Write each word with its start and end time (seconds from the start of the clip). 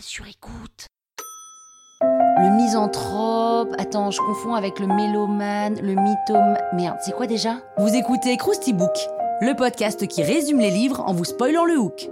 Sur 0.00 0.26
écoute. 0.26 0.86
Le 2.02 2.56
misanthrope. 2.56 3.74
Attends, 3.78 4.10
je 4.10 4.20
confonds 4.20 4.54
avec 4.54 4.78
le 4.78 4.86
mélomane, 4.86 5.80
le 5.80 5.94
mythome. 5.94 6.56
Merde, 6.74 6.98
c'est 7.00 7.12
quoi 7.12 7.26
déjà? 7.26 7.56
Vous 7.78 7.94
écoutez 7.94 8.36
Krusty 8.36 8.72
Book, 8.72 8.94
le 9.40 9.54
podcast 9.54 10.06
qui 10.06 10.22
résume 10.22 10.60
les 10.60 10.70
livres 10.70 11.00
en 11.00 11.14
vous 11.14 11.24
spoilant 11.24 11.64
le 11.64 11.78
hook. 11.78 12.10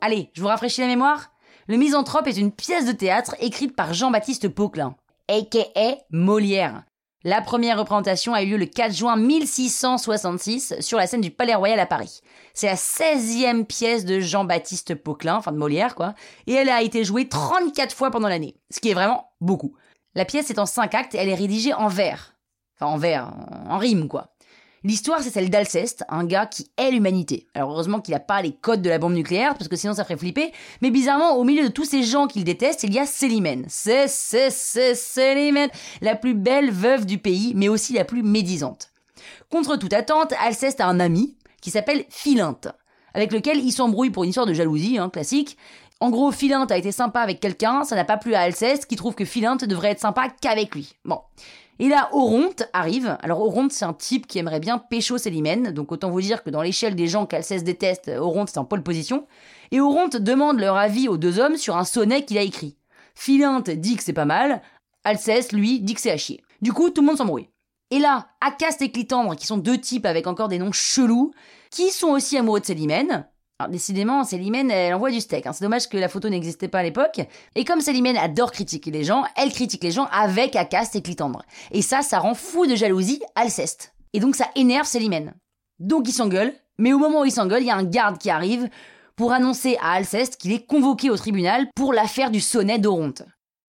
Allez, 0.00 0.30
je 0.32 0.40
vous 0.40 0.48
rafraîchis 0.48 0.80
la 0.80 0.86
mémoire? 0.86 1.32
Le 1.66 1.76
Misanthrope 1.76 2.28
est 2.28 2.38
une 2.38 2.52
pièce 2.52 2.86
de 2.86 2.92
théâtre 2.92 3.34
écrite 3.40 3.74
par 3.74 3.92
Jean-Baptiste 3.92 4.48
Pauquelin, 4.48 4.94
a.k.a. 5.28 5.96
Molière. 6.10 6.84
La 7.26 7.42
première 7.42 7.76
représentation 7.76 8.34
a 8.34 8.44
eu 8.44 8.50
lieu 8.50 8.56
le 8.56 8.66
4 8.66 8.94
juin 8.94 9.16
1666 9.16 10.76
sur 10.78 10.96
la 10.96 11.08
scène 11.08 11.22
du 11.22 11.32
Palais 11.32 11.56
Royal 11.56 11.80
à 11.80 11.84
Paris. 11.84 12.20
C'est 12.54 12.68
la 12.68 12.76
16e 12.76 13.64
pièce 13.64 14.04
de 14.04 14.20
Jean-Baptiste 14.20 14.94
Pauquelin, 14.94 15.34
enfin 15.34 15.50
de 15.50 15.56
Molière 15.56 15.96
quoi, 15.96 16.14
et 16.46 16.52
elle 16.52 16.68
a 16.68 16.82
été 16.82 17.02
jouée 17.02 17.28
34 17.28 17.96
fois 17.96 18.12
pendant 18.12 18.28
l'année, 18.28 18.54
ce 18.70 18.78
qui 18.78 18.90
est 18.90 18.94
vraiment 18.94 19.32
beaucoup. 19.40 19.74
La 20.14 20.24
pièce 20.24 20.50
est 20.50 20.60
en 20.60 20.66
5 20.66 20.94
actes 20.94 21.16
et 21.16 21.18
elle 21.18 21.28
est 21.28 21.34
rédigée 21.34 21.74
en 21.74 21.88
vers. 21.88 22.36
Enfin 22.76 22.92
en 22.92 22.96
vers, 22.96 23.32
en 23.68 23.78
rime 23.78 24.06
quoi. 24.06 24.28
L'histoire, 24.86 25.20
c'est 25.20 25.30
celle 25.30 25.50
d'Alceste, 25.50 26.04
un 26.08 26.24
gars 26.24 26.46
qui 26.46 26.70
est 26.76 26.92
l'humanité. 26.92 27.48
Alors 27.54 27.72
heureusement 27.72 28.00
qu'il 28.00 28.14
n'a 28.14 28.20
pas 28.20 28.40
les 28.40 28.52
codes 28.52 28.82
de 28.82 28.88
la 28.88 29.00
bombe 29.00 29.14
nucléaire, 29.14 29.54
parce 29.54 29.66
que 29.66 29.74
sinon 29.74 29.94
ça 29.94 30.04
ferait 30.04 30.16
flipper. 30.16 30.52
Mais 30.80 30.92
bizarrement, 30.92 31.34
au 31.34 31.42
milieu 31.42 31.64
de 31.64 31.72
tous 31.72 31.84
ces 31.84 32.04
gens 32.04 32.28
qu'il 32.28 32.44
déteste, 32.44 32.84
il 32.84 32.94
y 32.94 33.00
a 33.00 33.04
Célimène. 33.04 33.64
C'est, 33.66 34.06
c'est, 34.06 34.48
c'est 34.48 34.94
Célimène, 34.94 35.70
la 36.02 36.14
plus 36.14 36.34
belle 36.34 36.70
veuve 36.70 37.04
du 37.04 37.18
pays, 37.18 37.52
mais 37.56 37.68
aussi 37.68 37.94
la 37.94 38.04
plus 38.04 38.22
médisante. 38.22 38.92
Contre 39.50 39.74
toute 39.74 39.92
attente, 39.92 40.32
Alceste 40.40 40.80
a 40.80 40.86
un 40.86 41.00
ami 41.00 41.36
qui 41.60 41.72
s'appelle 41.72 42.04
Philinte, 42.08 42.68
avec 43.12 43.32
lequel 43.32 43.58
il 43.58 43.72
s'embrouille 43.72 44.10
pour 44.10 44.22
une 44.22 44.30
histoire 44.30 44.46
de 44.46 44.54
jalousie, 44.54 44.98
hein, 44.98 45.10
classique. 45.10 45.56
En 46.00 46.10
gros, 46.10 46.30
Philinte 46.30 46.70
a 46.70 46.76
été 46.76 46.92
sympa 46.92 47.20
avec 47.20 47.40
quelqu'un, 47.40 47.84
ça 47.84 47.96
n'a 47.96 48.04
pas 48.04 48.18
plu 48.18 48.34
à 48.34 48.40
Alceste, 48.40 48.86
qui 48.86 48.96
trouve 48.96 49.14
que 49.14 49.24
Philinte 49.24 49.64
devrait 49.64 49.92
être 49.92 50.00
sympa 50.00 50.28
qu'avec 50.28 50.74
lui. 50.74 50.94
Bon. 51.04 51.20
Et 51.78 51.88
là, 51.88 52.10
Oronte 52.12 52.64
arrive. 52.72 53.16
Alors 53.22 53.40
Oronte, 53.40 53.72
c'est 53.72 53.84
un 53.84 53.92
type 53.92 54.26
qui 54.26 54.38
aimerait 54.38 54.60
bien 54.60 54.78
pécho 54.78 55.16
Célimène, 55.18 55.72
donc 55.72 55.92
autant 55.92 56.10
vous 56.10 56.20
dire 56.20 56.42
que 56.42 56.50
dans 56.50 56.62
l'échelle 56.62 56.96
des 56.96 57.06
gens 57.06 57.26
qu'Alceste 57.26 57.64
déteste, 57.64 58.10
Oronte 58.18 58.50
c'est 58.50 58.58
en 58.58 58.64
pole 58.64 58.82
position. 58.82 59.26
Et 59.72 59.80
Oronte 59.80 60.16
demande 60.16 60.60
leur 60.60 60.76
avis 60.76 61.08
aux 61.08 61.16
deux 61.16 61.38
hommes 61.38 61.56
sur 61.56 61.76
un 61.76 61.84
sonnet 61.84 62.24
qu'il 62.24 62.38
a 62.38 62.42
écrit. 62.42 62.76
Philinte 63.14 63.70
dit 63.70 63.96
que 63.96 64.02
c'est 64.02 64.12
pas 64.12 64.26
mal, 64.26 64.62
Alceste, 65.04 65.52
lui, 65.52 65.80
dit 65.80 65.94
que 65.94 66.00
c'est 66.00 66.10
à 66.10 66.16
chier. 66.16 66.42
Du 66.60 66.72
coup, 66.72 66.90
tout 66.90 67.00
le 67.00 67.06
monde 67.06 67.18
s'embrouille. 67.18 67.48
Et 67.90 68.00
là, 68.00 68.28
Acaste 68.40 68.82
et 68.82 68.90
Clitandre, 68.90 69.36
qui 69.36 69.46
sont 69.46 69.58
deux 69.58 69.78
types 69.78 70.06
avec 70.06 70.26
encore 70.26 70.48
des 70.48 70.58
noms 70.58 70.72
chelous, 70.72 71.32
qui 71.70 71.90
sont 71.90 72.08
aussi 72.08 72.36
amoureux 72.36 72.60
de 72.60 72.66
Célimène, 72.66 73.26
alors 73.58 73.70
décidément, 73.70 74.22
Célimène, 74.24 74.70
elle 74.70 74.92
envoie 74.92 75.10
du 75.10 75.20
steak. 75.20 75.46
Hein. 75.46 75.52
C'est 75.54 75.64
dommage 75.64 75.88
que 75.88 75.96
la 75.96 76.08
photo 76.08 76.28
n'existait 76.28 76.68
pas 76.68 76.80
à 76.80 76.82
l'époque. 76.82 77.20
Et 77.54 77.64
comme 77.64 77.80
Célimène 77.80 78.18
adore 78.18 78.52
critiquer 78.52 78.90
les 78.90 79.02
gens, 79.02 79.24
elle 79.34 79.50
critique 79.50 79.82
les 79.82 79.92
gens 79.92 80.08
avec 80.12 80.56
Acaste 80.56 80.94
et 80.94 81.00
Clitandre. 81.00 81.42
Et 81.70 81.80
ça, 81.80 82.02
ça 82.02 82.18
rend 82.18 82.34
fou 82.34 82.66
de 82.66 82.74
jalousie 82.74 83.22
Alceste. 83.34 83.94
Et 84.12 84.20
donc 84.20 84.36
ça 84.36 84.50
énerve 84.56 84.86
Célimène. 84.86 85.34
Donc 85.78 86.06
ils 86.06 86.12
s'engueulent, 86.12 86.52
mais 86.78 86.92
au 86.92 86.98
moment 86.98 87.22
où 87.22 87.24
ils 87.24 87.32
s'engueulent, 87.32 87.62
il 87.62 87.68
y 87.68 87.70
a 87.70 87.76
un 87.76 87.84
garde 87.84 88.18
qui 88.18 88.28
arrive 88.28 88.68
pour 89.16 89.32
annoncer 89.32 89.78
à 89.80 89.92
Alceste 89.92 90.36
qu'il 90.36 90.52
est 90.52 90.66
convoqué 90.66 91.08
au 91.08 91.16
tribunal 91.16 91.66
pour 91.74 91.94
l'affaire 91.94 92.30
du 92.30 92.40
sonnet 92.40 92.78
d'Oronte. 92.78 93.22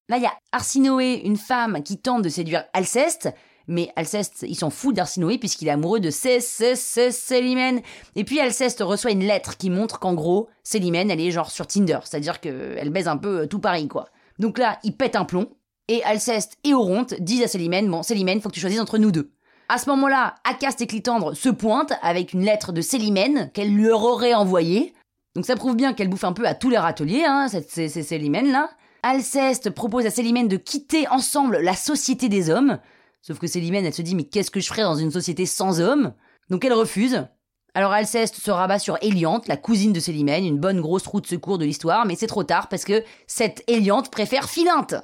Là, 0.09 0.17
il 0.17 0.23
y 0.23 0.27
a 0.27 0.33
Arsinoé, 0.51 1.21
une 1.23 1.37
femme 1.37 1.81
qui 1.81 1.97
tente 1.97 2.23
de 2.23 2.29
séduire 2.29 2.65
Alceste, 2.73 3.29
mais 3.67 3.91
Alceste, 3.95 4.45
il 4.47 4.55
s'en 4.55 4.69
fout 4.69 4.95
d'Arsinoé 4.95 5.37
puisqu'il 5.37 5.67
est 5.67 5.71
amoureux 5.71 5.99
de 5.99 6.09
Célimène. 6.09 7.81
Et 8.15 8.23
puis 8.23 8.39
Alceste 8.39 8.81
reçoit 8.81 9.11
une 9.11 9.23
lettre 9.23 9.57
qui 9.57 9.69
montre 9.69 9.99
qu'en 9.99 10.13
gros, 10.13 10.49
Célimène, 10.63 11.11
elle 11.11 11.21
est 11.21 11.31
genre 11.31 11.51
sur 11.51 11.67
Tinder, 11.67 11.99
c'est-à-dire 12.03 12.39
qu'elle 12.39 12.89
baise 12.89 13.07
un 13.07 13.17
peu 13.17 13.41
euh, 13.41 13.45
tout 13.47 13.59
Paris, 13.59 13.87
quoi. 13.87 14.09
Donc 14.39 14.57
là, 14.57 14.79
il 14.83 14.95
pète 14.95 15.15
un 15.15 15.25
plomb, 15.25 15.49
et 15.87 16.03
Alceste 16.03 16.57
et 16.63 16.73
Oronte 16.73 17.13
disent 17.19 17.43
à 17.43 17.47
Célimène, 17.47 17.89
bon, 17.89 18.03
Célimène, 18.03 18.41
faut 18.41 18.49
que 18.49 18.53
tu 18.53 18.59
choisisses 18.59 18.81
entre 18.81 18.97
nous 18.97 19.11
deux. 19.11 19.31
À 19.69 19.77
ce 19.77 19.89
moment-là, 19.89 20.35
Acaste 20.45 20.81
et 20.81 20.87
Clitandre 20.87 21.35
se 21.35 21.49
pointent 21.49 21.93
avec 22.01 22.33
une 22.33 22.43
lettre 22.43 22.71
de 22.71 22.81
Célimène 22.81 23.51
qu'elle 23.53 23.75
leur 23.75 24.03
aurait 24.03 24.33
envoyée. 24.33 24.93
Donc 25.35 25.45
ça 25.45 25.55
prouve 25.55 25.75
bien 25.75 25.93
qu'elle 25.93 26.07
bouffe 26.07 26.23
un 26.23 26.33
peu 26.33 26.47
à 26.47 26.55
tous 26.55 26.69
les 26.69 26.77
râteliers, 26.77 27.25
hein, 27.25 27.47
cette, 27.49 27.69
Célimène 27.69 28.51
là. 28.51 28.69
Alceste 29.03 29.69
propose 29.69 30.05
à 30.05 30.09
Célimène 30.09 30.47
de 30.47 30.57
quitter 30.57 31.07
ensemble 31.09 31.57
la 31.57 31.73
société 31.73 32.29
des 32.29 32.49
hommes. 32.49 32.79
Sauf 33.21 33.39
que 33.39 33.47
Célimène, 33.47 33.85
elle 33.85 33.93
se 33.93 34.01
dit, 34.01 34.15
mais 34.15 34.23
qu'est-ce 34.23 34.51
que 34.51 34.59
je 34.59 34.67
ferais 34.67 34.83
dans 34.83 34.95
une 34.95 35.11
société 35.11 35.45
sans 35.45 35.81
hommes? 35.81 36.13
Donc 36.49 36.63
elle 36.63 36.73
refuse. 36.73 37.27
Alors 37.73 37.91
Alceste 37.91 38.35
se 38.35 38.49
rabat 38.49 38.79
sur 38.79 38.97
Eliante, 39.01 39.47
la 39.47 39.57
cousine 39.57 39.93
de 39.93 39.99
Célimène, 39.99 40.45
une 40.45 40.59
bonne 40.59 40.81
grosse 40.81 41.05
roue 41.05 41.21
de 41.21 41.27
secours 41.27 41.57
de 41.57 41.65
l'histoire, 41.65 42.05
mais 42.05 42.15
c'est 42.15 42.27
trop 42.27 42.43
tard 42.43 42.69
parce 42.69 42.85
que 42.85 43.03
cette 43.27 43.63
Eliante 43.67 44.09
préfère 44.09 44.49
Philinte. 44.49 44.95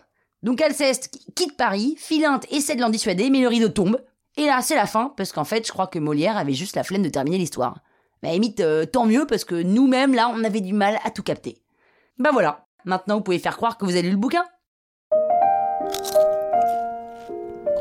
Donc 0.41 0.61
Alceste 0.61 1.15
quitte 1.35 1.55
Paris, 1.55 1.95
Philinte 1.99 2.51
essaie 2.51 2.75
de 2.75 2.81
l'en 2.81 2.89
dissuader, 2.89 3.29
mais 3.29 3.41
le 3.41 3.47
rideau 3.47 3.69
tombe. 3.69 4.01
Et 4.37 4.45
là, 4.45 4.61
c'est 4.61 4.75
la 4.75 4.87
fin, 4.87 5.13
parce 5.15 5.31
qu'en 5.31 5.43
fait, 5.43 5.67
je 5.67 5.71
crois 5.71 5.87
que 5.87 5.99
Molière 5.99 6.37
avait 6.37 6.53
juste 6.53 6.75
la 6.75 6.83
flemme 6.83 7.03
de 7.03 7.09
terminer 7.09 7.37
l'histoire. 7.37 7.81
Mais 8.23 8.29
à 8.29 8.63
euh, 8.63 8.85
tant 8.85 9.05
mieux, 9.05 9.27
parce 9.27 9.45
que 9.45 9.61
nous-mêmes, 9.61 10.15
là, 10.15 10.31
on 10.33 10.43
avait 10.43 10.61
du 10.61 10.73
mal 10.73 10.99
à 11.03 11.11
tout 11.11 11.23
capter. 11.23 11.61
Bah 12.17 12.31
voilà, 12.31 12.65
maintenant 12.85 13.17
vous 13.17 13.23
pouvez 13.23 13.39
faire 13.39 13.57
croire 13.57 13.77
que 13.77 13.85
vous 13.85 13.91
avez 13.91 14.03
lu 14.03 14.11
le 14.11 14.17
bouquin. 14.17 14.45